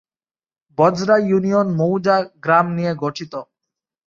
বজরা 0.77 1.15
union 1.21 1.67
মৌজা/গ্রাম 1.75 2.65
নিয়ে 2.73 2.93
গঠিত। 2.95 3.33